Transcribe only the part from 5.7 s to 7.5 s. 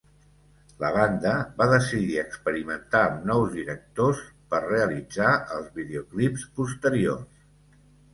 videoclips posteriors.